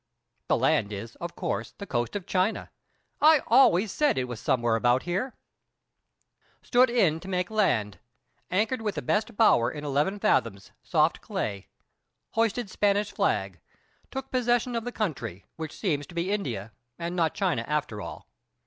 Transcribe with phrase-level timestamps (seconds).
[0.47, 2.71] The land is, of course, the coast of China.
[3.21, 5.35] I always said it was somewhere about here.
[6.63, 7.99] Stood in to make the land.
[8.49, 11.67] Anchored with the best bower in eleven fathoms, soft clay.
[12.31, 13.59] Hoisted Spanish flag;
[14.09, 18.27] took possession of the country, which seems to be India, and not China, after all.